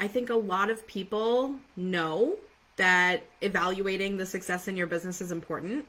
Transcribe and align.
I 0.00 0.08
think 0.08 0.30
a 0.30 0.34
lot 0.34 0.70
of 0.70 0.86
people 0.86 1.56
know 1.76 2.36
that 2.76 3.24
evaluating 3.40 4.16
the 4.16 4.26
success 4.26 4.68
in 4.68 4.76
your 4.76 4.86
business 4.86 5.20
is 5.20 5.32
important. 5.32 5.86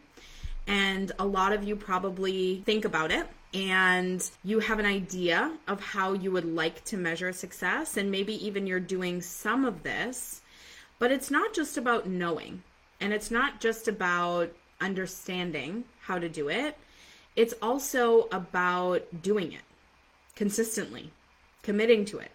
And 0.67 1.11
a 1.19 1.25
lot 1.25 1.53
of 1.53 1.63
you 1.63 1.75
probably 1.75 2.63
think 2.65 2.85
about 2.85 3.11
it 3.11 3.27
and 3.53 4.29
you 4.43 4.59
have 4.59 4.79
an 4.79 4.85
idea 4.85 5.51
of 5.67 5.79
how 5.81 6.13
you 6.13 6.31
would 6.31 6.45
like 6.45 6.83
to 6.85 6.97
measure 6.97 7.31
success. 7.31 7.97
And 7.97 8.11
maybe 8.11 8.45
even 8.45 8.67
you're 8.67 8.79
doing 8.79 9.21
some 9.21 9.65
of 9.65 9.83
this. 9.83 10.41
But 10.97 11.11
it's 11.11 11.31
not 11.31 11.53
just 11.53 11.77
about 11.77 12.07
knowing 12.07 12.63
and 12.99 13.13
it's 13.13 13.31
not 13.31 13.61
just 13.61 13.87
about 13.87 14.51
understanding 14.81 15.85
how 16.01 16.19
to 16.19 16.27
do 16.29 16.49
it. 16.49 16.77
It's 17.35 17.53
also 17.61 18.27
about 18.31 19.21
doing 19.21 19.53
it 19.53 19.61
consistently, 20.35 21.11
committing 21.61 22.05
to 22.05 22.19
it 22.19 22.31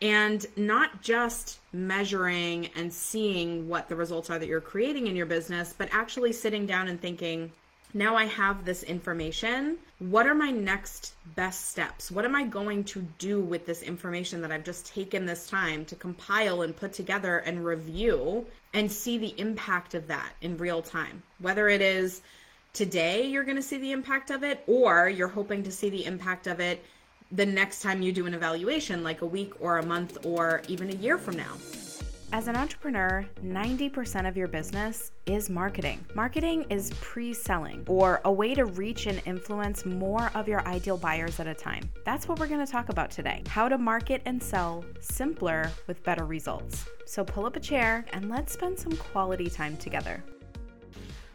and 0.00 0.46
not 0.56 1.02
just 1.02 1.58
measuring 1.72 2.70
and 2.76 2.92
seeing 2.92 3.68
what 3.68 3.88
the 3.88 3.96
results 3.96 4.30
are 4.30 4.38
that 4.38 4.48
you're 4.48 4.60
creating 4.60 5.06
in 5.06 5.16
your 5.16 5.26
business, 5.26 5.74
but 5.76 5.88
actually 5.92 6.32
sitting 6.32 6.66
down 6.66 6.88
and 6.88 7.00
thinking, 7.00 7.50
now 7.94 8.14
I 8.16 8.26
have 8.26 8.64
this 8.64 8.82
information. 8.82 9.78
What 9.98 10.26
are 10.26 10.34
my 10.34 10.50
next 10.50 11.14
best 11.34 11.70
steps? 11.70 12.10
What 12.10 12.24
am 12.24 12.36
I 12.36 12.44
going 12.44 12.84
to 12.84 13.00
do 13.18 13.40
with 13.40 13.66
this 13.66 13.82
information 13.82 14.42
that 14.42 14.52
I've 14.52 14.64
just 14.64 14.86
taken 14.86 15.26
this 15.26 15.48
time 15.48 15.84
to 15.86 15.96
compile 15.96 16.62
and 16.62 16.76
put 16.76 16.92
together 16.92 17.38
and 17.38 17.64
review 17.64 18.46
and 18.74 18.92
see 18.92 19.18
the 19.18 19.34
impact 19.40 19.94
of 19.94 20.06
that 20.08 20.32
in 20.42 20.58
real 20.58 20.82
time? 20.82 21.22
Whether 21.40 21.68
it 21.68 21.80
is 21.80 22.20
today 22.74 23.26
you're 23.26 23.44
going 23.44 23.56
to 23.56 23.62
see 23.62 23.78
the 23.78 23.92
impact 23.92 24.30
of 24.30 24.44
it, 24.44 24.62
or 24.66 25.08
you're 25.08 25.26
hoping 25.26 25.62
to 25.64 25.72
see 25.72 25.88
the 25.88 26.04
impact 26.04 26.46
of 26.46 26.60
it 26.60 26.84
the 27.32 27.46
next 27.46 27.82
time 27.82 28.02
you 28.02 28.12
do 28.12 28.26
an 28.26 28.34
evaluation, 28.34 29.02
like 29.02 29.22
a 29.22 29.26
week 29.26 29.52
or 29.60 29.78
a 29.78 29.86
month 29.86 30.24
or 30.24 30.62
even 30.68 30.90
a 30.90 30.96
year 30.96 31.18
from 31.18 31.36
now. 31.36 31.54
As 32.30 32.46
an 32.46 32.56
entrepreneur, 32.56 33.26
90% 33.42 34.28
of 34.28 34.36
your 34.36 34.48
business 34.48 35.12
is 35.24 35.48
marketing. 35.48 36.04
Marketing 36.14 36.66
is 36.68 36.92
pre 37.00 37.32
selling 37.32 37.84
or 37.88 38.20
a 38.26 38.32
way 38.32 38.54
to 38.54 38.66
reach 38.66 39.06
and 39.06 39.22
influence 39.24 39.86
more 39.86 40.30
of 40.34 40.46
your 40.46 40.60
ideal 40.68 40.98
buyers 40.98 41.40
at 41.40 41.46
a 41.46 41.54
time. 41.54 41.90
That's 42.04 42.28
what 42.28 42.38
we're 42.38 42.46
going 42.46 42.64
to 42.64 42.70
talk 42.70 42.90
about 42.90 43.10
today 43.10 43.42
how 43.48 43.66
to 43.66 43.78
market 43.78 44.20
and 44.26 44.42
sell 44.42 44.84
simpler 45.00 45.70
with 45.86 46.02
better 46.04 46.26
results. 46.26 46.86
So 47.06 47.24
pull 47.24 47.46
up 47.46 47.56
a 47.56 47.60
chair 47.60 48.04
and 48.12 48.28
let's 48.28 48.52
spend 48.52 48.78
some 48.78 48.92
quality 48.92 49.48
time 49.48 49.78
together. 49.78 50.22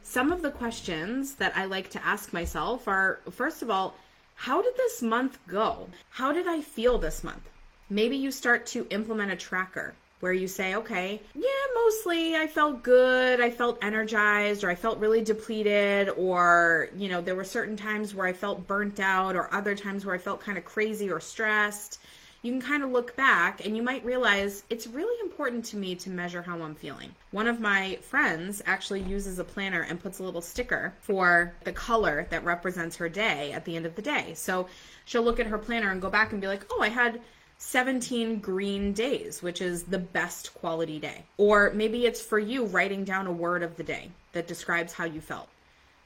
Some 0.03 0.31
of 0.31 0.43
the 0.43 0.51
questions 0.51 1.33
that 1.35 1.57
I 1.57 1.65
like 1.65 1.89
to 1.91 2.05
ask 2.05 2.33
myself 2.33 2.87
are 2.87 3.21
first 3.31 3.63
of 3.63 3.71
all, 3.71 3.95
how 4.43 4.61
did 4.61 4.75
this 4.75 5.01
month 5.01 5.39
go? 5.47 5.87
How 6.09 6.33
did 6.33 6.49
I 6.49 6.59
feel 6.59 6.97
this 6.97 7.23
month? 7.23 7.49
Maybe 7.89 8.17
you 8.17 8.29
start 8.29 8.65
to 8.67 8.85
implement 8.89 9.31
a 9.31 9.37
tracker 9.37 9.93
where 10.19 10.33
you 10.33 10.49
say, 10.49 10.75
okay, 10.75 11.21
yeah, 11.33 11.65
mostly 11.73 12.35
I 12.35 12.47
felt 12.47 12.83
good, 12.83 13.39
I 13.39 13.49
felt 13.49 13.81
energized, 13.81 14.65
or 14.65 14.69
I 14.69 14.75
felt 14.75 14.99
really 14.99 15.23
depleted, 15.23 16.09
or, 16.17 16.89
you 16.97 17.07
know, 17.07 17.21
there 17.21 17.35
were 17.35 17.45
certain 17.45 17.77
times 17.77 18.13
where 18.13 18.27
I 18.27 18.33
felt 18.33 18.67
burnt 18.67 18.99
out, 18.99 19.37
or 19.37 19.53
other 19.53 19.75
times 19.75 20.05
where 20.05 20.13
I 20.13 20.17
felt 20.17 20.41
kind 20.41 20.57
of 20.57 20.65
crazy 20.65 21.09
or 21.09 21.21
stressed 21.21 22.01
you 22.43 22.51
can 22.51 22.61
kind 22.61 22.83
of 22.83 22.91
look 22.91 23.15
back 23.15 23.65
and 23.65 23.75
you 23.75 23.81
might 23.81 24.03
realize 24.03 24.63
it's 24.69 24.85
really 24.85 25.17
important 25.21 25.63
to 25.63 25.77
me 25.77 25.95
to 25.95 26.09
measure 26.09 26.41
how 26.41 26.61
I'm 26.61 26.75
feeling. 26.75 27.15
One 27.31 27.47
of 27.47 27.61
my 27.61 27.97
friends 28.01 28.61
actually 28.65 29.01
uses 29.01 29.39
a 29.39 29.45
planner 29.45 29.83
and 29.83 29.97
puts 29.97 30.19
a 30.19 30.23
little 30.23 30.41
sticker 30.41 30.93
for 30.99 31.53
the 31.63 31.71
color 31.71 32.27
that 32.31 32.43
represents 32.43 32.97
her 32.97 33.07
day 33.07 33.53
at 33.53 33.63
the 33.63 33.77
end 33.77 33.85
of 33.85 33.95
the 33.95 34.01
day. 34.01 34.33
So 34.35 34.67
she'll 35.05 35.23
look 35.23 35.39
at 35.39 35.47
her 35.47 35.57
planner 35.57 35.91
and 35.91 36.01
go 36.01 36.09
back 36.09 36.33
and 36.33 36.41
be 36.41 36.47
like, 36.47 36.65
oh, 36.69 36.81
I 36.81 36.89
had 36.89 37.21
17 37.59 38.39
green 38.39 38.91
days, 38.91 39.41
which 39.41 39.61
is 39.61 39.83
the 39.83 39.99
best 39.99 40.53
quality 40.53 40.99
day. 40.99 41.23
Or 41.37 41.71
maybe 41.73 42.05
it's 42.05 42.21
for 42.21 42.39
you 42.39 42.65
writing 42.65 43.05
down 43.05 43.25
a 43.25 43.31
word 43.31 43.63
of 43.63 43.77
the 43.77 43.83
day 43.83 44.11
that 44.33 44.47
describes 44.47 44.91
how 44.91 45.05
you 45.05 45.21
felt. 45.21 45.47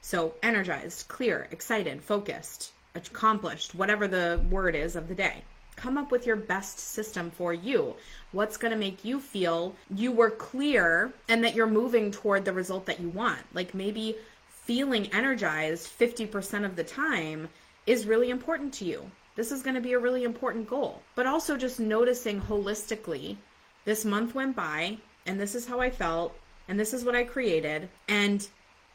So 0.02 0.34
energized, 0.44 1.08
clear, 1.08 1.48
excited, 1.50 2.00
focused, 2.00 2.70
accomplished, 2.94 3.74
whatever 3.74 4.06
the 4.06 4.40
word 4.48 4.76
is 4.76 4.94
of 4.94 5.08
the 5.08 5.16
day 5.16 5.42
come 5.78 5.96
up 5.96 6.10
with 6.10 6.26
your 6.26 6.36
best 6.36 6.78
system 6.78 7.30
for 7.30 7.54
you. 7.54 7.94
What's 8.32 8.56
going 8.56 8.72
to 8.72 8.78
make 8.78 9.04
you 9.04 9.20
feel 9.20 9.74
you 9.94 10.12
were 10.12 10.30
clear 10.30 11.12
and 11.28 11.42
that 11.44 11.54
you're 11.54 11.66
moving 11.66 12.10
toward 12.10 12.44
the 12.44 12.52
result 12.52 12.86
that 12.86 13.00
you 13.00 13.08
want? 13.08 13.40
Like 13.54 13.74
maybe 13.74 14.16
feeling 14.48 15.10
energized 15.12 15.88
50% 15.98 16.64
of 16.64 16.76
the 16.76 16.84
time 16.84 17.48
is 17.86 18.06
really 18.06 18.30
important 18.30 18.74
to 18.74 18.84
you. 18.84 19.10
This 19.36 19.52
is 19.52 19.62
going 19.62 19.76
to 19.76 19.80
be 19.80 19.92
a 19.92 19.98
really 19.98 20.24
important 20.24 20.68
goal. 20.68 21.00
But 21.14 21.26
also 21.26 21.56
just 21.56 21.78
noticing 21.78 22.40
holistically 22.40 23.36
this 23.84 24.04
month 24.04 24.34
went 24.34 24.56
by 24.56 24.98
and 25.26 25.40
this 25.40 25.54
is 25.54 25.66
how 25.66 25.80
I 25.80 25.90
felt 25.90 26.36
and 26.66 26.78
this 26.78 26.92
is 26.92 27.04
what 27.04 27.14
I 27.14 27.22
created 27.22 27.88
and 28.08 28.46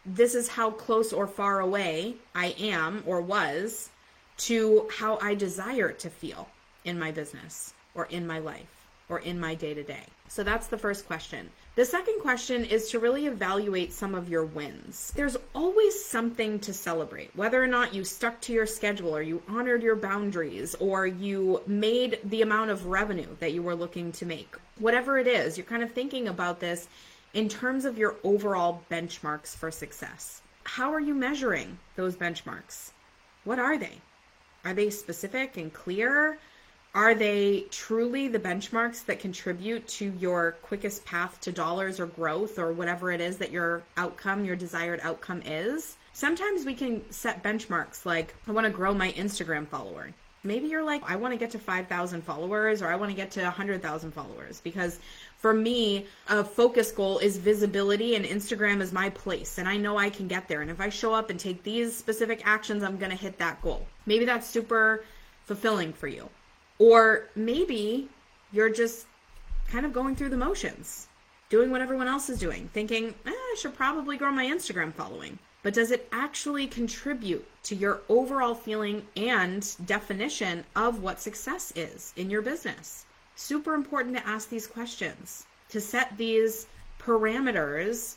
this 0.06 0.36
is 0.36 0.50
how 0.50 0.70
close 0.70 1.14
or 1.14 1.28
far 1.28 1.62
away 1.62 2.16
I 2.36 2.56
am 2.60 3.04
or 3.06 3.22
was 3.22 3.90
to 4.36 4.90
how 4.98 5.18
I 5.22 5.34
desire 5.34 5.92
to 5.94 6.10
feel 6.10 6.50
in 6.86 7.00
my 7.00 7.12
business 7.12 7.74
or 7.96 8.06
in 8.06 8.26
my 8.26 8.40
life 8.40 8.88
or 9.10 9.20
in 9.20 9.40
my 9.40 9.56
day 9.56 9.74
to 9.74 9.84
day? 9.84 10.04
So 10.28 10.44
that's 10.44 10.68
the 10.68 10.78
first 10.78 11.06
question. 11.06 11.50
The 11.76 11.86
second 11.86 12.20
question 12.22 12.66
is 12.66 12.90
to 12.90 13.00
really 13.00 13.26
evaluate 13.26 13.94
some 13.94 14.14
of 14.14 14.30
your 14.30 14.46
wins. 14.46 15.12
There's 15.16 15.38
always 15.56 16.04
something 16.04 16.60
to 16.60 16.74
celebrate, 16.74 17.36
whether 17.36 17.62
or 17.64 17.68
not 17.68 17.94
you 17.94 18.04
stuck 18.04 18.40
to 18.42 18.54
your 18.54 18.66
schedule 18.66 19.16
or 19.16 19.22
you 19.22 19.42
honored 19.48 19.82
your 19.82 19.96
boundaries 19.96 20.76
or 20.76 21.08
you 21.08 21.62
made 21.66 22.20
the 22.26 22.44
amount 22.44 22.70
of 22.70 22.86
revenue 22.86 23.36
that 23.40 23.54
you 23.54 23.64
were 23.64 23.76
looking 23.76 24.12
to 24.14 24.26
make. 24.26 24.56
Whatever 24.78 25.18
it 25.18 25.28
is, 25.28 25.58
you're 25.58 25.66
kind 25.66 25.84
of 25.84 25.92
thinking 25.92 26.28
about 26.28 26.60
this 26.60 26.88
in 27.34 27.50
terms 27.50 27.86
of 27.86 27.98
your 27.98 28.16
overall 28.24 28.84
benchmarks 28.92 29.56
for 29.56 29.72
success. 29.72 30.42
How 30.64 30.94
are 30.94 31.00
you 31.00 31.16
measuring 31.16 31.78
those 31.96 32.16
benchmarks? 32.16 32.92
What 33.44 33.60
are 33.60 33.78
they? 33.78 33.98
Are 34.64 34.74
they 34.74 34.90
specific 34.90 35.58
and 35.58 35.74
clear? 35.74 36.38
Are 36.96 37.16
they 37.16 37.62
truly 37.72 38.28
the 38.28 38.40
benchmarks 38.40 39.04
that 39.06 39.20
contribute 39.20 39.88
to 39.88 40.14
your 40.20 40.52
quickest 40.62 41.04
path 41.06 41.42
to 41.42 41.52
dollars 41.52 42.00
or 42.00 42.06
growth 42.06 42.60
or 42.60 42.72
whatever 42.72 43.12
it 43.12 43.20
is 43.20 43.38
that 43.38 43.52
your 43.52 43.82
outcome, 43.98 44.46
your 44.46 44.56
desired 44.56 45.00
outcome 45.02 45.42
is? 45.44 45.98
Sometimes 46.14 46.66
we 46.66 46.76
can 46.76 47.12
set 47.12 47.42
benchmarks 47.42 48.06
like, 48.06 48.36
I 48.48 48.52
want 48.52 48.66
to 48.66 48.72
grow 48.72 48.94
my 48.94 49.12
Instagram 49.14 49.68
follower. 49.68 50.12
Maybe 50.44 50.68
you're 50.68 50.84
like, 50.84 51.02
I 51.10 51.16
want 51.16 51.34
to 51.34 51.40
get 51.40 51.50
to 51.52 51.58
5,000 51.58 52.22
followers 52.24 52.84
or 52.84 52.90
I 52.90 52.96
want 52.96 53.10
to 53.10 53.16
get 53.16 53.32
to 53.32 53.42
100,000 53.42 54.12
followers 54.12 54.62
because 54.62 55.00
for 55.40 55.52
me, 55.52 56.06
a 56.30 56.44
focus 56.44 56.92
goal 56.92 57.18
is 57.18 57.38
visibility 57.38 58.14
and 58.14 58.24
Instagram 58.24 58.82
is 58.82 58.94
my 58.94 59.10
place 59.10 59.58
and 59.58 59.68
I 59.68 59.78
know 59.78 59.98
I 59.98 60.12
can 60.12 60.28
get 60.28 60.48
there. 60.48 60.62
And 60.62 60.70
if 60.70 60.80
I 60.80 60.90
show 60.90 61.12
up 61.12 61.32
and 61.32 61.40
take 61.40 61.64
these 61.64 61.96
specific 61.98 62.46
actions, 62.46 62.84
I'm 62.84 62.98
going 62.98 63.10
to 63.10 63.18
hit 63.18 63.40
that 63.40 63.64
goal. 63.64 63.88
Maybe 64.06 64.26
that's 64.26 64.46
super 64.46 65.04
fulfilling 65.46 65.92
for 65.92 66.08
you. 66.08 66.30
Or 66.80 67.30
maybe 67.36 68.10
you're 68.52 68.70
just 68.70 69.06
kind 69.68 69.86
of 69.86 69.94
going 69.94 70.16
through 70.16 70.30
the 70.30 70.38
motions, 70.38 71.08
doing 71.50 71.72
what 71.72 71.82
everyone 71.82 72.08
else 72.08 72.30
is 72.30 72.40
doing, 72.40 72.70
thinking, 72.74 73.14
eh, 73.26 73.32
I 73.32 73.56
should 73.60 73.76
probably 73.76 74.18
grow 74.18 74.32
my 74.32 74.46
Instagram 74.46 74.94
following. 74.94 75.38
But 75.62 75.74
does 75.74 75.92
it 75.92 76.10
actually 76.12 76.68
contribute 76.68 77.48
to 77.64 77.76
your 77.76 78.02
overall 78.10 78.54
feeling 78.54 79.08
and 79.16 79.76
definition 79.86 80.66
of 80.76 81.02
what 81.02 81.22
success 81.22 81.72
is 81.76 82.14
in 82.18 82.30
your 82.30 82.42
business? 82.42 83.06
Super 83.36 83.74
important 83.74 84.18
to 84.18 84.28
ask 84.28 84.50
these 84.50 84.68
questions, 84.68 85.46
to 85.70 85.80
set 85.80 86.18
these 86.18 86.68
parameters 87.00 88.16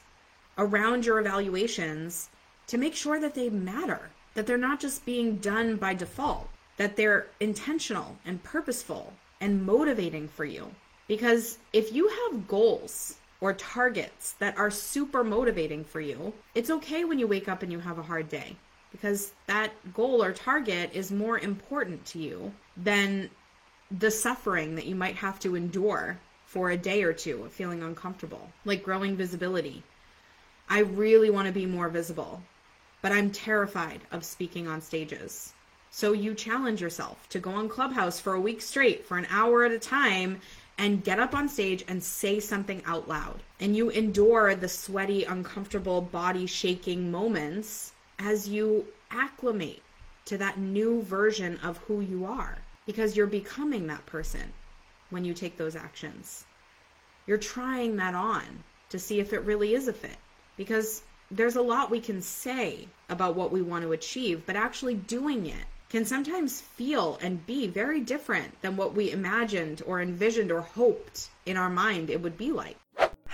around 0.58 1.06
your 1.06 1.20
evaluations 1.20 2.30
to 2.66 2.78
make 2.78 2.94
sure 2.94 3.20
that 3.20 3.34
they 3.34 3.48
matter, 3.48 4.10
that 4.34 4.46
they're 4.46 4.58
not 4.58 4.80
just 4.80 5.06
being 5.06 5.36
done 5.36 5.76
by 5.76 5.94
default 5.94 6.48
that 6.76 6.96
they're 6.96 7.26
intentional 7.40 8.16
and 8.24 8.42
purposeful 8.42 9.12
and 9.40 9.64
motivating 9.64 10.28
for 10.28 10.44
you. 10.44 10.70
Because 11.08 11.58
if 11.72 11.92
you 11.92 12.08
have 12.08 12.48
goals 12.48 13.16
or 13.40 13.52
targets 13.52 14.32
that 14.38 14.58
are 14.58 14.70
super 14.70 15.22
motivating 15.22 15.84
for 15.84 16.00
you, 16.00 16.32
it's 16.54 16.70
okay 16.70 17.04
when 17.04 17.18
you 17.18 17.26
wake 17.26 17.48
up 17.48 17.62
and 17.62 17.70
you 17.70 17.78
have 17.78 17.98
a 17.98 18.02
hard 18.02 18.28
day 18.28 18.56
because 18.96 19.32
that 19.46 19.70
goal 19.92 20.22
or 20.22 20.32
target 20.32 20.90
is 20.94 21.10
more 21.10 21.38
important 21.38 22.04
to 22.06 22.18
you 22.18 22.52
than 22.76 23.28
the 23.98 24.10
suffering 24.10 24.74
that 24.74 24.86
you 24.86 24.94
might 24.94 25.16
have 25.16 25.38
to 25.38 25.54
endure 25.54 26.18
for 26.46 26.70
a 26.70 26.76
day 26.76 27.02
or 27.02 27.12
two 27.12 27.44
of 27.44 27.52
feeling 27.52 27.82
uncomfortable, 27.82 28.50
like 28.64 28.82
growing 28.82 29.14
visibility. 29.14 29.82
I 30.68 30.80
really 30.80 31.28
want 31.28 31.46
to 31.46 31.52
be 31.52 31.66
more 31.66 31.88
visible, 31.88 32.42
but 33.02 33.12
I'm 33.12 33.30
terrified 33.30 34.00
of 34.12 34.24
speaking 34.24 34.66
on 34.66 34.80
stages. 34.80 35.52
So 35.96 36.12
you 36.12 36.34
challenge 36.34 36.82
yourself 36.82 37.26
to 37.30 37.38
go 37.38 37.52
on 37.52 37.70
Clubhouse 37.70 38.20
for 38.20 38.34
a 38.34 38.40
week 38.40 38.60
straight 38.60 39.06
for 39.06 39.16
an 39.16 39.26
hour 39.30 39.64
at 39.64 39.72
a 39.72 39.78
time 39.78 40.42
and 40.76 41.02
get 41.02 41.18
up 41.18 41.34
on 41.34 41.48
stage 41.48 41.86
and 41.88 42.04
say 42.04 42.38
something 42.38 42.82
out 42.84 43.08
loud. 43.08 43.42
And 43.60 43.74
you 43.74 43.88
endure 43.88 44.54
the 44.54 44.68
sweaty, 44.68 45.24
uncomfortable, 45.24 46.02
body 46.02 46.44
shaking 46.44 47.10
moments 47.10 47.94
as 48.18 48.46
you 48.46 48.84
acclimate 49.10 49.82
to 50.26 50.36
that 50.36 50.58
new 50.58 51.00
version 51.00 51.58
of 51.62 51.78
who 51.78 52.02
you 52.02 52.26
are 52.26 52.58
because 52.84 53.16
you're 53.16 53.26
becoming 53.26 53.86
that 53.86 54.04
person. 54.04 54.52
when 55.08 55.24
you 55.24 55.32
take 55.32 55.56
those 55.56 55.76
actions. 55.76 56.44
You're 57.26 57.38
trying 57.38 57.96
that 57.96 58.14
on 58.14 58.44
to 58.90 58.98
see 58.98 59.18
if 59.18 59.32
it 59.32 59.46
really 59.46 59.72
is 59.74 59.88
a 59.88 59.94
fit 59.94 60.18
because 60.58 61.04
there's 61.30 61.56
a 61.56 61.62
lot 61.62 61.90
we 61.90 62.00
can 62.00 62.20
say 62.20 62.86
about 63.08 63.34
what 63.34 63.50
we 63.50 63.62
want 63.62 63.82
to 63.82 63.92
achieve, 63.92 64.44
but 64.44 64.56
actually 64.56 64.94
doing 64.94 65.46
it 65.46 65.64
can 65.88 66.04
sometimes 66.04 66.60
feel 66.60 67.18
and 67.22 67.46
be 67.46 67.66
very 67.66 68.00
different 68.00 68.60
than 68.62 68.76
what 68.76 68.94
we 68.94 69.10
imagined 69.10 69.82
or 69.86 70.00
envisioned 70.00 70.50
or 70.50 70.60
hoped 70.60 71.28
in 71.44 71.56
our 71.56 71.70
mind 71.70 72.10
it 72.10 72.20
would 72.20 72.36
be 72.36 72.50
like. 72.50 72.76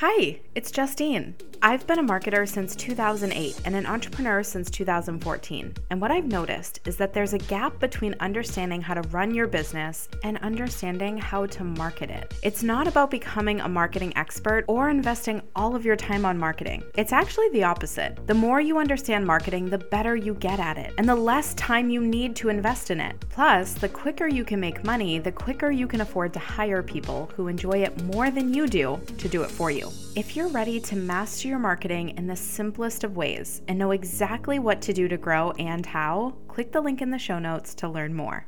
Hi, 0.05 0.41
it's 0.57 0.73
Justine. 0.73 1.37
I've 1.65 1.87
been 1.87 2.01
a 2.01 2.03
marketer 2.03 2.49
since 2.49 2.75
2008 2.75 3.61
and 3.65 3.77
an 3.77 3.87
entrepreneur 3.87 4.43
since 4.43 4.69
2014. 4.69 5.75
And 5.91 6.01
what 6.01 6.11
I've 6.11 6.27
noticed 6.27 6.81
is 6.89 6.97
that 6.97 7.13
there's 7.13 7.35
a 7.35 7.39
gap 7.39 7.79
between 7.79 8.17
understanding 8.19 8.83
how 8.83 8.95
to 8.95 9.09
run 9.11 9.33
your 9.33 9.47
business 9.47 10.09
and 10.25 10.39
understanding 10.39 11.17
how 11.17 11.47
to 11.47 11.63
market 11.63 12.11
it. 12.11 12.35
It's 12.43 12.65
not 12.65 12.89
about 12.89 13.13
becoming 13.13 13.61
a 13.61 13.69
marketing 13.69 14.13
expert 14.17 14.65
or 14.67 14.91
investing 14.91 15.41
all 15.55 15.77
of 15.77 15.85
your 15.85 15.95
time 15.95 16.25
on 16.25 16.37
marketing. 16.37 16.83
It's 16.97 17.13
actually 17.13 17.51
the 17.51 17.63
opposite. 17.63 18.27
The 18.27 18.35
more 18.35 18.61
you 18.61 18.79
understand 18.79 19.25
marketing, 19.25 19.71
the 19.71 19.79
better 19.79 20.17
you 20.17 20.35
get 20.35 20.59
at 20.59 20.79
it, 20.79 20.93
and 20.99 21.09
the 21.09 21.15
less 21.15 21.55
time 21.55 21.91
you 21.91 22.01
need 22.01 22.35
to 22.37 22.49
invest 22.49 22.91
in 22.91 22.99
it. 22.99 23.15
Plus, 23.29 23.75
the 23.75 23.89
quicker 23.89 24.27
you 24.27 24.45
can 24.45 24.59
make 24.59 24.83
money, 24.83 25.21
the 25.21 25.31
quicker 25.31 25.71
you 25.71 25.87
can 25.87 26.01
afford 26.01 26.33
to 26.33 26.41
hire 26.41 26.83
people 26.83 27.31
who 27.37 27.47
enjoy 27.47 27.85
it 27.85 28.03
more 28.03 28.33
than 28.33 28.53
you 28.53 28.67
do 28.67 29.01
to 29.19 29.29
do 29.29 29.45
it 29.45 29.51
for 29.51 29.71
you. 29.71 29.92
If 30.15 30.37
you're 30.37 30.49
ready 30.49 30.79
to 30.81 30.97
master 30.97 31.49
your 31.49 31.59
marketing 31.59 32.11
in 32.19 32.27
the 32.27 32.37
simplest 32.37 33.03
of 33.03 33.17
ways 33.17 33.63
and 33.67 33.79
know 33.79 33.93
exactly 33.93 34.59
what 34.59 34.83
to 34.83 34.93
do 34.93 35.09
to 35.09 35.17
grow 35.17 35.53
and 35.53 35.87
how, 35.87 36.35
click 36.49 36.71
the 36.71 36.83
link 36.83 37.01
in 37.01 37.11
the 37.11 37.19
show 37.19 37.39
notes 37.39 37.75
to 37.77 37.89
learn 37.89 38.13
more. 38.15 38.45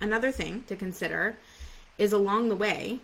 Another 0.00 0.30
thing 0.30 0.62
to 0.68 0.76
consider 0.76 1.36
is 1.98 2.12
along 2.12 2.48
the 2.48 2.56
way, 2.56 3.00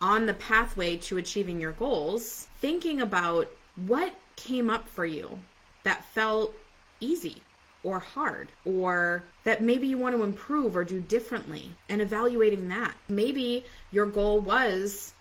on 0.00 0.26
the 0.26 0.34
pathway 0.34 0.96
to 0.96 1.18
achieving 1.18 1.60
your 1.60 1.72
goals, 1.72 2.48
thinking 2.60 3.00
about 3.00 3.48
what 3.86 4.12
came 4.34 4.68
up 4.68 4.88
for 4.88 5.06
you 5.06 5.38
that 5.84 6.04
felt 6.06 6.52
easy 6.98 7.42
or 7.84 7.98
hard 8.00 8.48
or 8.64 9.24
that 9.44 9.62
maybe 9.62 9.86
you 9.86 9.98
want 9.98 10.16
to 10.16 10.22
improve 10.22 10.76
or 10.76 10.84
do 10.84 11.00
differently 11.00 11.70
and 11.88 12.00
evaluating 12.00 12.68
that. 12.68 12.94
Maybe 13.08 13.64
your 13.90 14.06
goal 14.06 14.40
was 14.40 15.12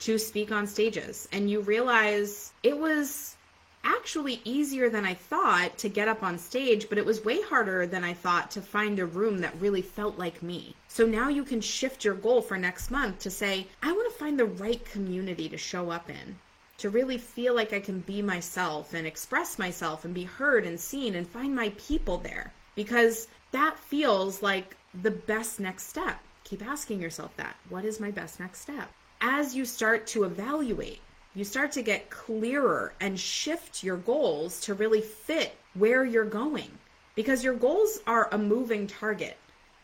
to 0.00 0.18
speak 0.18 0.50
on 0.50 0.66
stages 0.66 1.28
and 1.32 1.50
you 1.50 1.60
realize 1.60 2.52
it 2.62 2.76
was 2.76 3.36
actually 3.84 4.40
easier 4.44 4.90
than 4.90 5.04
I 5.04 5.14
thought 5.14 5.78
to 5.78 5.88
get 5.88 6.08
up 6.08 6.22
on 6.22 6.38
stage, 6.38 6.88
but 6.88 6.98
it 6.98 7.06
was 7.06 7.24
way 7.24 7.40
harder 7.40 7.86
than 7.86 8.04
I 8.04 8.12
thought 8.12 8.50
to 8.52 8.62
find 8.62 8.98
a 8.98 9.06
room 9.06 9.38
that 9.38 9.58
really 9.60 9.82
felt 9.82 10.18
like 10.18 10.42
me. 10.42 10.74
So 10.88 11.06
now 11.06 11.28
you 11.28 11.44
can 11.44 11.60
shift 11.60 12.04
your 12.04 12.14
goal 12.14 12.42
for 12.42 12.58
next 12.58 12.90
month 12.90 13.20
to 13.20 13.30
say, 13.30 13.66
I 13.82 13.92
want 13.92 14.12
to 14.12 14.18
find 14.18 14.38
the 14.38 14.44
right 14.44 14.84
community 14.84 15.48
to 15.48 15.56
show 15.56 15.90
up 15.90 16.10
in, 16.10 16.38
to 16.78 16.90
really 16.90 17.18
feel 17.18 17.54
like 17.54 17.72
I 17.72 17.80
can 17.80 18.00
be 18.00 18.20
myself 18.20 18.92
and 18.92 19.06
express 19.06 19.58
myself 19.58 20.04
and 20.04 20.12
be 20.12 20.24
heard 20.24 20.66
and 20.66 20.78
seen 20.78 21.14
and 21.14 21.26
find 21.26 21.54
my 21.54 21.72
people 21.78 22.18
there 22.18 22.52
because 22.74 23.28
that 23.52 23.78
feels 23.78 24.42
like 24.42 24.76
the 25.02 25.10
best 25.10 25.60
next 25.60 25.88
step. 25.88 26.18
Keep 26.44 26.66
asking 26.66 27.00
yourself 27.00 27.36
that. 27.36 27.56
What 27.68 27.84
is 27.84 28.00
my 28.00 28.10
best 28.10 28.40
next 28.40 28.60
step? 28.60 28.90
As 29.20 29.54
you 29.54 29.64
start 29.64 30.06
to 30.08 30.24
evaluate, 30.24 31.00
you 31.34 31.44
start 31.44 31.72
to 31.72 31.82
get 31.82 32.10
clearer 32.10 32.92
and 33.00 33.18
shift 33.18 33.84
your 33.84 33.96
goals 33.96 34.60
to 34.62 34.74
really 34.74 35.00
fit 35.00 35.56
where 35.74 36.04
you're 36.04 36.24
going 36.24 36.70
because 37.14 37.44
your 37.44 37.54
goals 37.54 38.00
are 38.06 38.28
a 38.32 38.38
moving 38.38 38.86
target. 38.86 39.36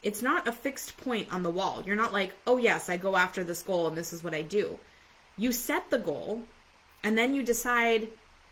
It's 0.03 0.23
not 0.23 0.49
a 0.49 0.53
fixed 0.53 0.97
point 0.97 1.33
on 1.33 1.43
the 1.43 1.51
wall. 1.51 1.83
You're 1.85 1.97
not 1.97 2.13
like, 2.13 2.33
oh, 2.47 2.57
yes, 2.57 2.89
I 2.89 2.97
go 2.97 3.17
after 3.17 3.45
this 3.45 3.63
goal 3.63 3.87
and 3.87 3.97
this 3.97 4.13
is 4.13 4.25
what 4.25 4.35
I 4.35 4.43
do. 4.43 4.79
You 5.37 5.53
set 5.53 5.91
the 5.91 5.99
goal 5.99 6.43
and 7.05 7.17
then 7.17 7.35
you 7.35 7.43
decide 7.43 8.09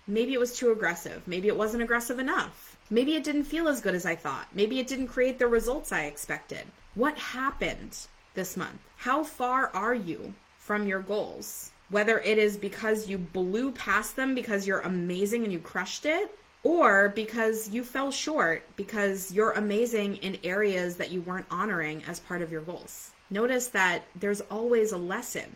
maybe 0.06 0.34
it 0.34 0.40
was 0.40 0.56
too 0.56 0.70
aggressive. 0.70 1.26
Maybe 1.26 1.48
it 1.48 1.56
wasn't 1.56 1.82
aggressive 1.82 2.19
enough. 2.19 2.76
Maybe 2.90 3.16
it 3.16 3.25
didn't 3.25 3.44
feel 3.44 3.69
as 3.69 3.80
good 3.80 3.94
as 3.94 4.04
I 4.04 4.14
thought. 4.14 4.48
Maybe 4.52 4.78
it 4.78 4.87
didn't 4.87 5.08
create 5.08 5.38
the 5.38 5.48
results 5.48 5.92
I 5.92 6.04
expected. 6.04 6.64
What 6.94 7.19
happened 7.19 7.96
this 8.34 8.56
month? 8.56 8.80
How 8.96 9.25
far 9.25 9.70
are 9.75 9.94
you 9.94 10.34
from 10.64 10.87
your 10.87 11.00
goals. 11.00 11.70
Whether 11.90 12.19
it 12.20 12.38
is 12.38 12.56
because 12.56 13.06
you 13.06 13.19
blew 13.19 13.70
past 13.72 14.16
them 14.16 14.34
because 14.34 14.66
you're 14.66 14.81
amazing 14.81 15.44
and 15.44 15.52
you 15.52 15.58
crushed 15.58 16.06
it, 16.06 16.34
or 16.62 17.11
because 17.11 17.69
you 17.69 17.84
fell 17.84 18.11
short 18.11 18.62
because 18.75 19.31
you're 19.31 19.52
amazing 19.52 20.16
in 20.16 20.38
areas 20.43 20.96
that 20.96 21.11
you 21.11 21.20
weren't 21.20 21.44
honoring 21.50 22.02
as 22.08 22.19
part 22.20 22.40
of 22.40 22.50
your 22.50 22.62
goals. 22.62 23.11
Notice 23.28 23.69
that 23.69 24.05
there's 24.16 24.40
always 24.40 24.93
a 24.93 24.96
lesson 24.96 25.55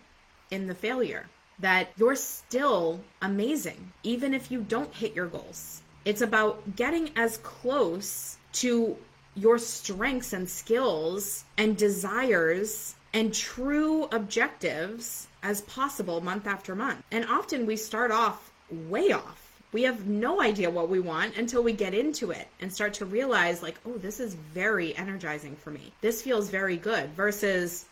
in 0.50 0.66
the 0.66 0.74
failure, 0.74 1.26
that 1.60 1.88
you're 1.96 2.14
still 2.14 3.00
amazing, 3.22 3.92
even 4.02 4.34
if 4.34 4.50
you 4.50 4.60
don't 4.60 4.94
hit 4.94 5.16
your 5.16 5.26
goals. 5.26 5.80
It's 6.04 6.20
about 6.20 6.76
getting 6.76 7.10
as 7.16 7.38
close 7.38 8.36
to 8.54 8.94
your 9.34 9.56
strengths 9.56 10.34
and 10.34 10.48
skills 10.48 11.44
and 11.56 11.76
desires 11.76 12.94
and 13.18 13.34
true 13.34 14.04
objectives 14.12 15.26
as 15.42 15.60
possible 15.62 16.20
month 16.20 16.46
after 16.46 16.76
month. 16.76 17.02
And 17.10 17.24
often 17.24 17.66
we 17.66 17.76
start 17.76 18.12
off 18.12 18.52
way 18.70 19.10
off. 19.10 19.60
We 19.72 19.82
have 19.82 20.06
no 20.06 20.40
idea 20.40 20.70
what 20.70 20.88
we 20.88 21.00
want 21.00 21.36
until 21.36 21.64
we 21.64 21.72
get 21.72 21.94
into 21.94 22.30
it 22.30 22.46
and 22.60 22.72
start 22.72 22.94
to 22.94 23.04
realize, 23.04 23.60
like, 23.60 23.74
oh, 23.84 23.98
this 23.98 24.20
is 24.20 24.34
very 24.34 24.96
energizing 24.96 25.56
for 25.56 25.72
me. 25.72 25.92
This 26.00 26.22
feels 26.22 26.48
very 26.48 26.76
good 26.76 27.10
versus 27.10 27.86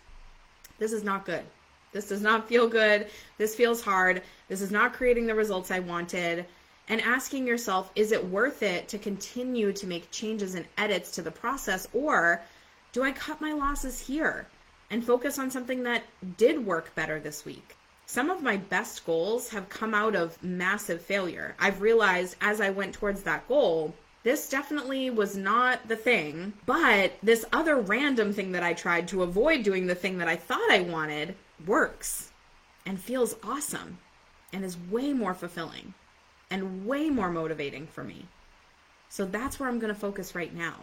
this 0.78 0.92
is 0.92 1.02
not 1.02 1.26
good. 1.26 1.42
This 1.90 2.06
does 2.06 2.22
not 2.22 2.48
feel 2.48 2.68
good. 2.68 3.08
This 3.36 3.56
feels 3.56 3.82
hard. 3.82 4.22
This 4.46 4.60
is 4.60 4.70
not 4.70 4.92
creating 4.92 5.26
the 5.26 5.34
results 5.34 5.72
I 5.72 5.80
wanted. 5.80 6.46
And 6.88 7.00
asking 7.00 7.48
yourself, 7.48 7.90
is 7.96 8.12
it 8.12 8.24
worth 8.24 8.62
it 8.62 8.86
to 8.88 8.98
continue 8.98 9.72
to 9.72 9.88
make 9.88 10.12
changes 10.12 10.54
and 10.54 10.66
edits 10.78 11.10
to 11.12 11.22
the 11.22 11.32
process? 11.32 11.88
Or 11.92 12.42
do 12.92 13.02
I 13.02 13.10
cut 13.10 13.40
my 13.40 13.54
losses 13.54 13.98
here? 13.98 14.46
And 14.90 15.04
focus 15.04 15.38
on 15.38 15.50
something 15.50 15.82
that 15.82 16.04
did 16.36 16.64
work 16.64 16.94
better 16.94 17.18
this 17.18 17.44
week. 17.44 17.76
Some 18.06 18.30
of 18.30 18.42
my 18.42 18.56
best 18.56 19.04
goals 19.04 19.48
have 19.48 19.68
come 19.68 19.92
out 19.92 20.14
of 20.14 20.42
massive 20.42 21.02
failure. 21.02 21.56
I've 21.58 21.80
realized 21.80 22.36
as 22.40 22.60
I 22.60 22.70
went 22.70 22.94
towards 22.94 23.22
that 23.22 23.48
goal, 23.48 23.94
this 24.22 24.48
definitely 24.48 25.10
was 25.10 25.36
not 25.36 25.86
the 25.88 25.96
thing, 25.96 26.52
but 26.66 27.12
this 27.22 27.44
other 27.52 27.76
random 27.76 28.32
thing 28.32 28.52
that 28.52 28.62
I 28.62 28.74
tried 28.74 29.08
to 29.08 29.22
avoid 29.22 29.62
doing 29.62 29.86
the 29.86 29.94
thing 29.94 30.18
that 30.18 30.28
I 30.28 30.36
thought 30.36 30.70
I 30.70 30.80
wanted 30.80 31.34
works 31.66 32.30
and 32.84 33.00
feels 33.00 33.36
awesome 33.42 33.98
and 34.52 34.64
is 34.64 34.78
way 34.90 35.12
more 35.12 35.34
fulfilling 35.34 35.94
and 36.50 36.86
way 36.86 37.10
more 37.10 37.30
motivating 37.30 37.86
for 37.86 38.04
me. 38.04 38.26
So 39.08 39.24
that's 39.24 39.58
where 39.58 39.68
I'm 39.68 39.78
going 39.78 39.92
to 39.92 40.00
focus 40.00 40.34
right 40.34 40.54
now. 40.54 40.74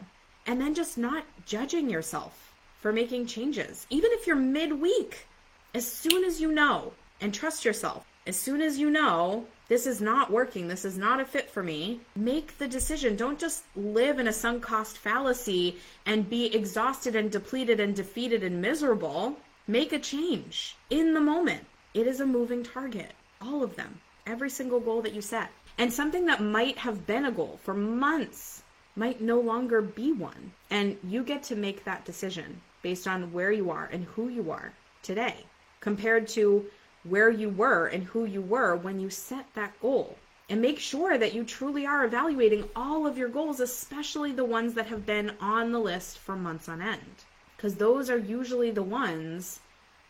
And 0.45 0.59
then 0.59 0.73
just 0.73 0.97
not 0.97 1.25
judging 1.45 1.89
yourself 1.89 2.52
for 2.83 2.91
making 2.91 3.25
changes, 3.25 3.87
even 3.89 4.11
if 4.11 4.27
you're 4.27 4.35
midweek. 4.35 5.25
As 5.73 5.89
soon 5.89 6.25
as 6.25 6.41
you 6.41 6.51
know, 6.51 6.91
and 7.21 7.33
trust 7.33 7.63
yourself, 7.63 8.05
as 8.27 8.35
soon 8.35 8.61
as 8.61 8.77
you 8.77 8.89
know 8.89 9.45
this 9.69 9.87
is 9.87 10.01
not 10.01 10.29
working, 10.29 10.67
this 10.67 10.83
is 10.83 10.97
not 10.97 11.21
a 11.21 11.25
fit 11.25 11.49
for 11.49 11.63
me, 11.63 12.01
make 12.13 12.57
the 12.57 12.67
decision. 12.67 13.15
Don't 13.15 13.39
just 13.39 13.63
live 13.77 14.19
in 14.19 14.27
a 14.27 14.33
sunk 14.33 14.63
cost 14.63 14.97
fallacy 14.97 15.77
and 16.05 16.29
be 16.29 16.53
exhausted 16.53 17.15
and 17.15 17.31
depleted 17.31 17.79
and 17.79 17.95
defeated 17.95 18.43
and 18.43 18.61
miserable. 18.61 19.37
Make 19.65 19.93
a 19.93 19.97
change 19.99 20.75
in 20.89 21.13
the 21.13 21.21
moment. 21.21 21.65
It 21.93 22.05
is 22.05 22.19
a 22.19 22.25
moving 22.25 22.63
target, 22.63 23.13
all 23.41 23.63
of 23.63 23.77
them, 23.77 24.01
every 24.27 24.49
single 24.49 24.81
goal 24.81 25.01
that 25.03 25.13
you 25.13 25.21
set. 25.21 25.51
And 25.77 25.93
something 25.93 26.25
that 26.25 26.41
might 26.41 26.79
have 26.79 27.07
been 27.07 27.23
a 27.23 27.31
goal 27.31 27.61
for 27.63 27.73
months 27.73 28.61
might 28.97 29.21
no 29.21 29.39
longer 29.39 29.81
be 29.81 30.11
one. 30.11 30.51
And 30.69 30.97
you 31.07 31.23
get 31.23 31.43
to 31.43 31.55
make 31.55 31.85
that 31.85 32.03
decision 32.03 32.59
based 32.83 33.07
on 33.07 33.33
where 33.33 33.51
you 33.51 33.71
are 33.71 33.89
and 33.91 34.03
who 34.03 34.29
you 34.29 34.51
are 34.51 34.73
today 35.01 35.45
compared 35.79 36.27
to 36.27 36.63
where 37.03 37.31
you 37.31 37.49
were 37.49 37.87
and 37.87 38.03
who 38.03 38.25
you 38.25 38.41
were 38.41 38.75
when 38.75 38.99
you 38.99 39.09
set 39.09 39.45
that 39.55 39.79
goal. 39.81 40.15
And 40.49 40.61
make 40.61 40.77
sure 40.77 41.17
that 41.17 41.33
you 41.33 41.43
truly 41.43 41.85
are 41.87 42.05
evaluating 42.05 42.69
all 42.75 43.07
of 43.07 43.17
your 43.17 43.29
goals, 43.29 43.59
especially 43.59 44.33
the 44.33 44.45
ones 44.45 44.73
that 44.75 44.87
have 44.87 45.05
been 45.05 45.31
on 45.39 45.71
the 45.71 45.79
list 45.79 46.19
for 46.19 46.35
months 46.35 46.69
on 46.69 46.81
end. 46.81 47.23
Because 47.55 47.75
those 47.75 48.09
are 48.09 48.17
usually 48.17 48.69
the 48.69 48.83
ones 48.83 49.61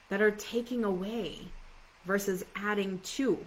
that 0.09 0.21
are 0.21 0.31
taking 0.31 0.83
away 0.83 1.39
versus 2.05 2.43
adding 2.55 2.99
to 3.03 3.37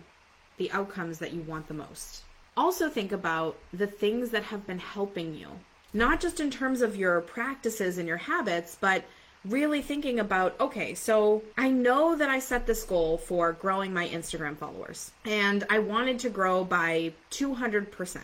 the 0.56 0.70
outcomes 0.70 1.18
that 1.18 1.32
you 1.32 1.42
want 1.42 1.68
the 1.68 1.74
most. 1.74 2.22
Also, 2.56 2.88
think 2.88 3.12
about 3.12 3.58
the 3.72 3.86
things 3.86 4.30
that 4.30 4.44
have 4.44 4.66
been 4.66 4.78
helping 4.78 5.34
you 5.34 5.48
not 5.96 6.20
just 6.20 6.40
in 6.40 6.50
terms 6.50 6.82
of 6.82 6.94
your 6.94 7.22
practices 7.22 7.96
and 7.98 8.06
your 8.06 8.18
habits, 8.18 8.76
but 8.80 9.04
really 9.48 9.82
thinking 9.82 10.20
about 10.20 10.58
okay, 10.60 10.94
so 10.94 11.42
I 11.56 11.70
know 11.70 12.16
that 12.16 12.28
I 12.28 12.38
set 12.38 12.66
this 12.66 12.84
goal 12.84 13.18
for 13.18 13.52
growing 13.52 13.92
my 13.92 14.08
Instagram 14.08 14.56
followers, 14.56 15.10
and 15.24 15.64
I 15.70 15.78
wanted 15.78 16.18
to 16.20 16.30
grow 16.30 16.64
by 16.64 17.12
200%. 17.30 18.18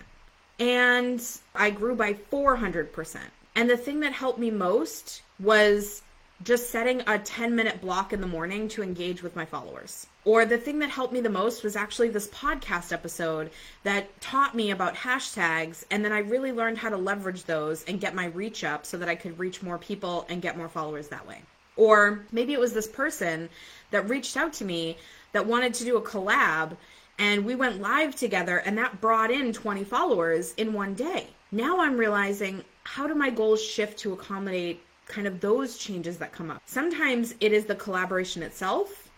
And 0.59 1.23
I 1.55 1.71
grew 1.71 1.97
by 1.97 2.15
400%. 2.15 3.19
And 3.55 3.69
the 3.69 3.77
thing 3.77 4.01
that 4.01 4.13
helped 4.13 4.39
me 4.39 4.51
most 4.51 5.23
was 5.41 6.03
just 6.45 6.71
setting 6.71 7.03
a 7.07 7.19
10 7.19 7.55
minute 7.55 7.81
block 7.81 8.13
in 8.13 8.21
the 8.21 8.27
morning 8.27 8.69
to 8.69 8.83
engage 8.83 9.23
with 9.23 9.37
my 9.37 9.45
followers. 9.45 10.07
Or 10.25 10.45
the 10.45 10.59
thing 10.59 10.79
that 10.81 10.91
helped 10.91 11.13
me 11.13 11.21
the 11.21 11.29
most 11.29 11.63
was 11.63 11.77
actually 11.77 12.09
this 12.09 12.29
podcast 12.29 12.93
episode 12.93 13.51
that 13.83 14.21
taught 14.21 14.55
me 14.55 14.71
about 14.71 14.95
hashtags. 14.95 15.85
And 15.91 16.05
then 16.05 16.13
I 16.13 16.19
really 16.19 16.53
learned 16.53 16.79
how 16.79 16.89
to 16.89 16.97
leverage 16.97 17.45
those 17.45 17.85
and 17.85 18.01
get 18.01 18.15
my 18.15 18.27
reach 18.27 18.65
up 18.65 18.87
so 18.87 18.97
that 18.99 19.09
I 19.09 19.15
could 19.15 19.39
reach 19.39 19.63
more 19.63 19.79
people 19.79 20.27
and 20.29 20.43
get 20.43 20.57
more 20.57 20.69
followers 20.69 21.09
that 21.09 21.27
way. 21.27 21.43
Or 21.77 22.25
maybe 22.33 22.53
it 22.53 22.61
was 22.61 22.73
this 22.73 22.87
person 22.87 23.49
that 23.91 24.09
reached 24.09 24.37
out 24.37 24.53
to 24.55 24.65
me 24.65 24.97
that 25.33 25.47
wanted 25.47 25.75
to 25.75 25.85
do 25.85 25.97
a 25.97 26.03
collab 26.03 26.77
and 27.19 27.45
we 27.45 27.55
went 27.55 27.81
live 27.81 28.17
together 28.17 28.59
and 28.59 28.77
that 28.79 29.01
brought 29.01 29.31
in 29.31 29.53
20 29.53 29.85
followers 29.85 30.55
in 30.57 30.73
one 30.73 30.95
day. 30.95 31.27
Now 31.51 31.81
I'm 31.81 31.97
realizing 31.97 32.65
how 32.85 33.07
do 33.07 33.15
my 33.15 33.31
goals 33.31 33.63
shift 33.63 33.99
to 34.01 34.13
accommodate 34.13 34.83
kind 35.07 35.27
of 35.27 35.41
those 35.41 35.77
changes 35.77 36.19
that 36.19 36.33
come 36.33 36.51
up. 36.51 36.63
Sometimes 36.67 37.35
it 37.41 37.53
is 37.53 37.67
the 37.67 37.75
collaboration 37.75 38.43
itself 38.43 39.11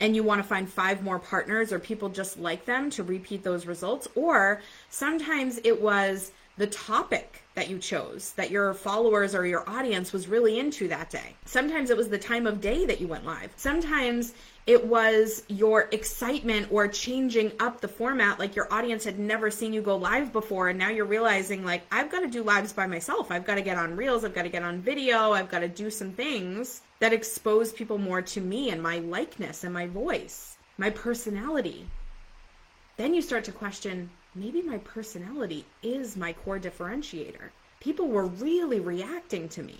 and 0.00 0.14
you 0.14 0.22
want 0.22 0.42
to 0.42 0.46
find 0.46 0.68
five 0.68 1.02
more 1.02 1.18
partners 1.18 1.72
or 1.72 1.78
people 1.78 2.08
just 2.08 2.38
like 2.38 2.64
them 2.64 2.90
to 2.90 3.02
repeat 3.02 3.42
those 3.42 3.66
results 3.66 4.06
or 4.14 4.60
sometimes 4.90 5.58
it 5.64 5.80
was 5.80 6.32
the 6.58 6.66
topic 6.66 7.42
that 7.54 7.68
you 7.68 7.78
chose 7.78 8.32
that 8.32 8.50
your 8.50 8.72
followers 8.74 9.34
or 9.34 9.46
your 9.46 9.68
audience 9.68 10.12
was 10.12 10.28
really 10.28 10.58
into 10.58 10.88
that 10.88 11.10
day. 11.10 11.34
Sometimes 11.44 11.90
it 11.90 11.96
was 11.96 12.08
the 12.08 12.18
time 12.18 12.46
of 12.46 12.60
day 12.60 12.86
that 12.86 13.00
you 13.00 13.08
went 13.08 13.24
live. 13.24 13.50
Sometimes 13.56 14.34
it 14.66 14.84
was 14.84 15.42
your 15.48 15.88
excitement 15.92 16.68
or 16.70 16.88
changing 16.88 17.52
up 17.60 17.80
the 17.80 17.88
format 17.88 18.38
like 18.38 18.56
your 18.56 18.72
audience 18.72 19.04
had 19.04 19.18
never 19.18 19.50
seen 19.50 19.72
you 19.72 19.80
go 19.80 19.96
live 19.96 20.32
before 20.32 20.68
and 20.68 20.78
now 20.78 20.88
you're 20.90 21.04
realizing 21.04 21.64
like 21.64 21.82
I've 21.92 22.10
got 22.10 22.20
to 22.20 22.28
do 22.28 22.42
lives 22.42 22.72
by 22.72 22.86
myself. 22.86 23.30
I've 23.30 23.46
got 23.46 23.54
to 23.56 23.62
get 23.62 23.78
on 23.78 23.96
reels, 23.96 24.24
I've 24.24 24.34
got 24.34 24.42
to 24.42 24.48
get 24.48 24.62
on 24.62 24.80
video, 24.80 25.32
I've 25.32 25.50
got 25.50 25.60
to 25.60 25.68
do 25.68 25.90
some 25.90 26.12
things 26.12 26.82
that 27.00 27.12
expose 27.12 27.72
people 27.72 27.98
more 27.98 28.22
to 28.22 28.40
me 28.40 28.70
and 28.70 28.82
my 28.82 28.98
likeness 28.98 29.64
and 29.64 29.72
my 29.72 29.86
voice, 29.86 30.56
my 30.78 30.90
personality. 30.90 31.86
Then 32.96 33.14
you 33.14 33.20
start 33.22 33.44
to 33.44 33.52
question 33.52 34.10
maybe 34.36 34.62
my 34.62 34.78
personality 34.78 35.64
is 35.82 36.16
my 36.16 36.32
core 36.32 36.58
differentiator. 36.58 37.50
People 37.80 38.08
were 38.08 38.26
really 38.26 38.80
reacting 38.80 39.48
to 39.50 39.62
me. 39.62 39.78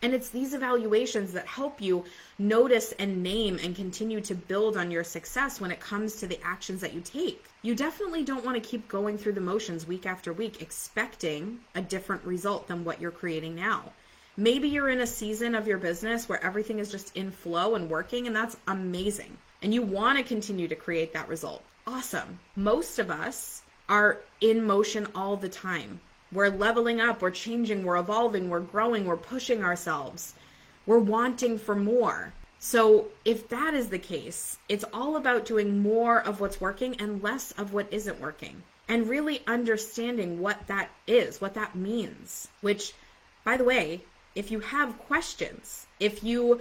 And 0.00 0.14
it's 0.14 0.28
these 0.28 0.54
evaluations 0.54 1.32
that 1.32 1.46
help 1.46 1.80
you 1.80 2.04
notice 2.38 2.92
and 3.00 3.22
name 3.22 3.58
and 3.62 3.74
continue 3.74 4.20
to 4.20 4.34
build 4.34 4.76
on 4.76 4.92
your 4.92 5.02
success 5.02 5.60
when 5.60 5.72
it 5.72 5.80
comes 5.80 6.16
to 6.16 6.28
the 6.28 6.38
actions 6.44 6.82
that 6.82 6.94
you 6.94 7.00
take. 7.00 7.44
You 7.62 7.74
definitely 7.74 8.22
don't 8.22 8.44
want 8.44 8.62
to 8.62 8.68
keep 8.68 8.86
going 8.86 9.18
through 9.18 9.32
the 9.32 9.40
motions 9.40 9.88
week 9.88 10.06
after 10.06 10.32
week 10.32 10.62
expecting 10.62 11.58
a 11.74 11.80
different 11.80 12.24
result 12.24 12.68
than 12.68 12.84
what 12.84 13.00
you're 13.00 13.10
creating 13.10 13.56
now. 13.56 13.92
Maybe 14.36 14.68
you're 14.68 14.88
in 14.88 15.00
a 15.00 15.06
season 15.06 15.56
of 15.56 15.66
your 15.66 15.78
business 15.78 16.28
where 16.28 16.44
everything 16.44 16.78
is 16.78 16.92
just 16.92 17.16
in 17.16 17.32
flow 17.32 17.74
and 17.74 17.90
working, 17.90 18.28
and 18.28 18.36
that's 18.36 18.56
amazing. 18.68 19.36
And 19.62 19.74
you 19.74 19.82
want 19.82 20.18
to 20.18 20.22
continue 20.22 20.68
to 20.68 20.76
create 20.76 21.12
that 21.14 21.28
result. 21.28 21.64
Awesome. 21.88 22.38
Most 22.54 23.00
of 23.00 23.10
us 23.10 23.62
are 23.88 24.18
in 24.40 24.64
motion 24.64 25.06
all 25.14 25.36
the 25.36 25.48
time. 25.48 26.00
We're 26.30 26.50
leveling 26.50 27.00
up, 27.00 27.22
we're 27.22 27.30
changing, 27.30 27.84
we're 27.84 27.96
evolving, 27.96 28.50
we're 28.50 28.60
growing, 28.60 29.06
we're 29.06 29.16
pushing 29.16 29.64
ourselves. 29.64 30.34
We're 30.86 30.98
wanting 30.98 31.58
for 31.58 31.74
more. 31.74 32.32
So, 32.58 33.06
if 33.24 33.48
that 33.48 33.74
is 33.74 33.88
the 33.88 33.98
case, 33.98 34.58
it's 34.68 34.84
all 34.92 35.16
about 35.16 35.46
doing 35.46 35.78
more 35.80 36.20
of 36.20 36.40
what's 36.40 36.60
working 36.60 36.96
and 37.00 37.22
less 37.22 37.52
of 37.52 37.72
what 37.72 37.92
isn't 37.92 38.20
working. 38.20 38.62
And 38.88 39.08
really 39.08 39.42
understanding 39.46 40.40
what 40.40 40.66
that 40.66 40.90
is, 41.06 41.40
what 41.40 41.54
that 41.54 41.74
means. 41.74 42.48
Which, 42.60 42.94
by 43.44 43.56
the 43.56 43.64
way, 43.64 44.02
if 44.34 44.50
you 44.50 44.60
have 44.60 44.98
questions, 44.98 45.86
if 46.00 46.24
you 46.24 46.60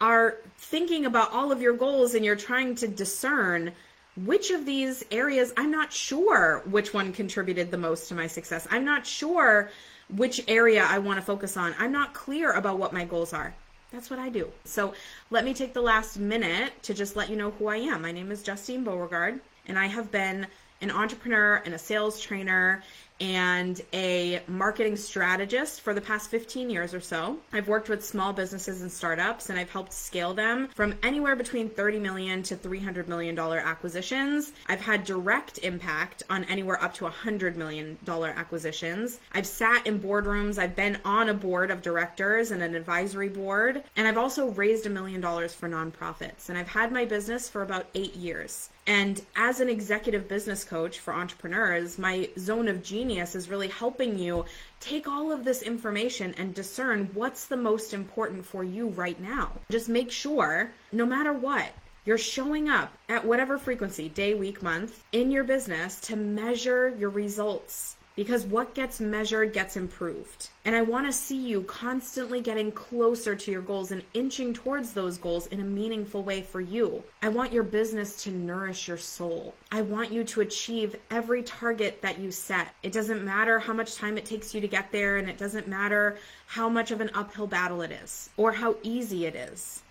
are 0.00 0.38
thinking 0.56 1.06
about 1.06 1.32
all 1.32 1.52
of 1.52 1.62
your 1.62 1.74
goals 1.74 2.14
and 2.14 2.24
you're 2.24 2.36
trying 2.36 2.74
to 2.76 2.88
discern 2.88 3.72
which 4.16 4.50
of 4.50 4.66
these 4.66 5.04
areas 5.10 5.52
I'm 5.56 5.70
not 5.70 5.92
sure 5.92 6.62
which 6.66 6.92
one 6.92 7.12
contributed 7.12 7.70
the 7.70 7.78
most 7.78 8.08
to 8.08 8.14
my 8.14 8.26
success. 8.26 8.66
I'm 8.70 8.84
not 8.84 9.06
sure 9.06 9.70
which 10.14 10.44
area 10.48 10.84
I 10.84 10.98
want 10.98 11.18
to 11.18 11.24
focus 11.24 11.56
on. 11.56 11.74
I'm 11.78 11.92
not 11.92 12.12
clear 12.12 12.52
about 12.52 12.78
what 12.78 12.92
my 12.92 13.04
goals 13.04 13.32
are. 13.32 13.54
That's 13.90 14.10
what 14.10 14.18
I 14.18 14.28
do. 14.28 14.50
So 14.64 14.94
let 15.30 15.44
me 15.44 15.54
take 15.54 15.74
the 15.74 15.82
last 15.82 16.18
minute 16.18 16.72
to 16.84 16.94
just 16.94 17.16
let 17.16 17.30
you 17.30 17.36
know 17.36 17.50
who 17.52 17.68
I 17.68 17.76
am. 17.76 18.02
My 18.02 18.12
name 18.12 18.30
is 18.30 18.42
Justine 18.42 18.84
Beauregard, 18.84 19.40
and 19.66 19.78
I 19.78 19.86
have 19.86 20.10
been 20.10 20.46
an 20.80 20.90
entrepreneur 20.90 21.62
and 21.64 21.74
a 21.74 21.78
sales 21.78 22.20
trainer 22.20 22.82
and 23.22 23.80
a 23.92 24.42
marketing 24.48 24.96
strategist 24.96 25.80
for 25.80 25.94
the 25.94 26.00
past 26.00 26.28
15 26.28 26.68
years 26.68 26.92
or 26.92 27.00
so. 27.00 27.38
I've 27.52 27.68
worked 27.68 27.88
with 27.88 28.04
small 28.04 28.32
businesses 28.32 28.82
and 28.82 28.90
startups 28.90 29.48
and 29.48 29.56
I've 29.56 29.70
helped 29.70 29.92
scale 29.92 30.34
them 30.34 30.66
from 30.74 30.96
anywhere 31.04 31.36
between 31.36 31.68
30 31.68 32.00
million 32.00 32.42
to 32.42 32.56
300 32.56 33.08
million 33.08 33.36
dollar 33.36 33.60
acquisitions. 33.60 34.52
I've 34.66 34.80
had 34.80 35.04
direct 35.04 35.58
impact 35.58 36.24
on 36.30 36.42
anywhere 36.44 36.82
up 36.82 36.94
to 36.94 37.04
100 37.04 37.56
million 37.56 37.96
dollar 38.04 38.30
acquisitions. 38.30 39.20
I've 39.30 39.46
sat 39.46 39.86
in 39.86 40.00
boardrooms, 40.00 40.58
I've 40.58 40.74
been 40.74 40.98
on 41.04 41.28
a 41.28 41.34
board 41.34 41.70
of 41.70 41.80
directors 41.80 42.50
and 42.50 42.60
an 42.60 42.74
advisory 42.74 43.28
board, 43.28 43.84
and 43.94 44.08
I've 44.08 44.18
also 44.18 44.48
raised 44.48 44.86
a 44.86 44.90
million 44.90 45.20
dollars 45.20 45.54
for 45.54 45.68
nonprofits. 45.68 46.48
And 46.48 46.58
I've 46.58 46.66
had 46.66 46.90
my 46.90 47.04
business 47.04 47.48
for 47.48 47.62
about 47.62 47.86
8 47.94 48.16
years. 48.16 48.70
And 48.84 49.22
as 49.36 49.60
an 49.60 49.68
executive 49.68 50.26
business 50.26 50.64
coach 50.64 50.98
for 50.98 51.14
entrepreneurs, 51.14 52.00
my 52.00 52.28
zone 52.36 52.66
of 52.66 52.82
genius 52.82 53.11
is 53.18 53.48
really 53.48 53.68
helping 53.68 54.18
you 54.18 54.44
take 54.80 55.06
all 55.06 55.32
of 55.32 55.44
this 55.44 55.62
information 55.62 56.34
and 56.36 56.54
discern 56.54 57.10
what's 57.14 57.46
the 57.46 57.56
most 57.56 57.94
important 57.94 58.44
for 58.44 58.64
you 58.64 58.88
right 58.88 59.20
now. 59.20 59.52
Just 59.70 59.88
make 59.88 60.10
sure, 60.10 60.70
no 60.92 61.06
matter 61.06 61.32
what, 61.32 61.68
you're 62.04 62.18
showing 62.18 62.68
up 62.68 62.92
at 63.08 63.24
whatever 63.24 63.58
frequency, 63.58 64.08
day, 64.08 64.34
week, 64.34 64.62
month, 64.62 65.04
in 65.12 65.30
your 65.30 65.44
business 65.44 66.00
to 66.00 66.16
measure 66.16 66.88
your 66.98 67.10
results 67.10 67.96
because 68.14 68.44
what 68.44 68.74
gets 68.74 69.00
measured 69.00 69.52
gets 69.52 69.76
improved. 69.76 70.50
And 70.64 70.76
I 70.76 70.82
want 70.82 71.06
to 71.06 71.12
see 71.12 71.36
you 71.36 71.62
constantly 71.62 72.40
getting 72.40 72.70
closer 72.70 73.34
to 73.34 73.50
your 73.50 73.62
goals 73.62 73.90
and 73.90 74.02
inching 74.12 74.52
towards 74.52 74.92
those 74.92 75.16
goals 75.16 75.46
in 75.46 75.60
a 75.60 75.64
meaningful 75.64 76.22
way 76.22 76.42
for 76.42 76.60
you. 76.60 77.02
I 77.22 77.30
want 77.30 77.52
your 77.52 77.62
business 77.62 78.22
to 78.24 78.30
nourish 78.30 78.86
your 78.86 78.98
soul. 78.98 79.54
I 79.70 79.82
want 79.82 80.12
you 80.12 80.24
to 80.24 80.42
achieve 80.42 80.96
every 81.10 81.42
target 81.42 82.02
that 82.02 82.18
you 82.18 82.30
set. 82.30 82.68
It 82.82 82.92
doesn't 82.92 83.24
matter 83.24 83.58
how 83.58 83.72
much 83.72 83.96
time 83.96 84.18
it 84.18 84.26
takes 84.26 84.54
you 84.54 84.60
to 84.60 84.68
get 84.68 84.92
there, 84.92 85.16
and 85.16 85.28
it 85.28 85.38
doesn't 85.38 85.66
matter 85.66 86.18
how 86.46 86.68
much 86.68 86.90
of 86.90 87.00
an 87.00 87.10
uphill 87.14 87.46
battle 87.46 87.80
it 87.80 87.92
is 87.92 88.28
or 88.36 88.52
how 88.52 88.76
easy 88.82 89.24
it 89.24 89.34
is, 89.34 89.82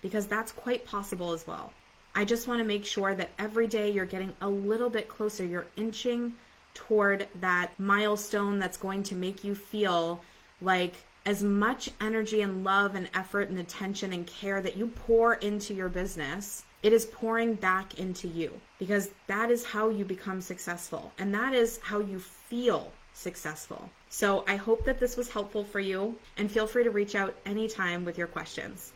because 0.00 0.26
that's 0.26 0.52
quite 0.52 0.86
possible 0.86 1.32
as 1.32 1.46
well. 1.46 1.72
I 2.14 2.24
just 2.24 2.46
want 2.46 2.60
to 2.60 2.64
make 2.64 2.86
sure 2.86 3.16
that 3.16 3.30
every 3.40 3.66
day 3.66 3.90
you're 3.90 4.06
getting 4.06 4.32
a 4.40 4.48
little 4.48 4.88
bit 4.88 5.08
closer, 5.08 5.44
you're 5.44 5.66
inching 5.76 6.34
toward 6.74 7.28
that 7.40 7.70
milestone 7.78 8.58
that's 8.58 8.76
going 8.76 9.02
to 9.04 9.14
make 9.14 9.44
you 9.44 9.54
feel 9.54 10.20
like 10.60 10.94
as 11.26 11.42
much 11.42 11.90
energy 12.00 12.42
and 12.42 12.64
love 12.64 12.94
and 12.94 13.08
effort 13.14 13.48
and 13.48 13.58
attention 13.58 14.12
and 14.12 14.26
care 14.26 14.60
that 14.60 14.76
you 14.76 14.88
pour 14.88 15.34
into 15.34 15.72
your 15.72 15.88
business, 15.88 16.64
it 16.82 16.92
is 16.92 17.06
pouring 17.06 17.54
back 17.54 17.98
into 17.98 18.28
you 18.28 18.52
because 18.78 19.10
that 19.26 19.50
is 19.50 19.64
how 19.64 19.88
you 19.88 20.04
become 20.04 20.40
successful 20.40 21.12
and 21.18 21.34
that 21.34 21.54
is 21.54 21.80
how 21.82 21.98
you 22.00 22.18
feel 22.18 22.92
successful. 23.14 23.88
So 24.10 24.44
I 24.46 24.56
hope 24.56 24.84
that 24.84 25.00
this 25.00 25.16
was 25.16 25.30
helpful 25.30 25.64
for 25.64 25.80
you 25.80 26.16
and 26.36 26.50
feel 26.50 26.66
free 26.66 26.84
to 26.84 26.90
reach 26.90 27.14
out 27.14 27.34
anytime 27.46 28.04
with 28.04 28.18
your 28.18 28.26
questions. 28.26 28.92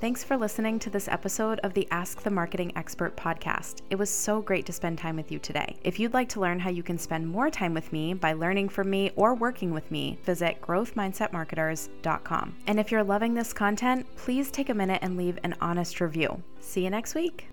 Thanks 0.00 0.24
for 0.24 0.38
listening 0.38 0.78
to 0.78 0.88
this 0.88 1.08
episode 1.08 1.60
of 1.60 1.74
the 1.74 1.86
Ask 1.90 2.22
the 2.22 2.30
Marketing 2.30 2.72
Expert 2.74 3.14
podcast. 3.18 3.82
It 3.90 3.96
was 3.96 4.08
so 4.08 4.40
great 4.40 4.64
to 4.64 4.72
spend 4.72 4.96
time 4.96 5.14
with 5.14 5.30
you 5.30 5.38
today. 5.38 5.76
If 5.84 6.00
you'd 6.00 6.14
like 6.14 6.30
to 6.30 6.40
learn 6.40 6.58
how 6.58 6.70
you 6.70 6.82
can 6.82 6.96
spend 6.96 7.28
more 7.28 7.50
time 7.50 7.74
with 7.74 7.92
me 7.92 8.14
by 8.14 8.32
learning 8.32 8.70
from 8.70 8.88
me 8.88 9.10
or 9.14 9.34
working 9.34 9.74
with 9.74 9.90
me, 9.90 10.18
visit 10.24 10.58
growthmindsetmarketers.com. 10.62 12.56
And 12.66 12.80
if 12.80 12.90
you're 12.90 13.04
loving 13.04 13.34
this 13.34 13.52
content, 13.52 14.06
please 14.16 14.50
take 14.50 14.70
a 14.70 14.74
minute 14.74 15.00
and 15.02 15.18
leave 15.18 15.38
an 15.44 15.54
honest 15.60 16.00
review. 16.00 16.42
See 16.60 16.82
you 16.82 16.88
next 16.88 17.14
week. 17.14 17.48